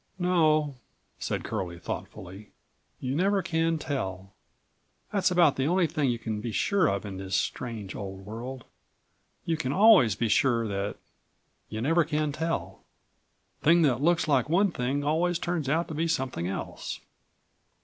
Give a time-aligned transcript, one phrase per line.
[0.17, 0.73] "No,"
[1.19, 2.49] said Curlie, thoughtfully,
[2.99, 4.33] "you never can tell.
[5.13, 8.65] That's about the only thing you can be sure of in this strange old world.
[9.45, 10.95] You can always be sure that
[11.69, 12.83] you never can tell.
[13.61, 16.99] Thing that looks like one thing always turns out to be something else.